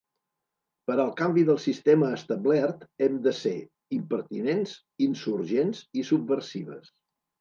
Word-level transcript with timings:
Per 0.91 0.95
al 1.01 1.11
canvi 1.19 1.41
del 1.49 1.59
sistema 1.65 2.09
establert 2.19 2.81
hem 3.07 3.19
de 3.27 3.35
ser: 3.41 3.53
impertinents, 3.99 4.73
insurgents 5.09 5.83
i 6.03 6.07
subversives. 6.13 6.91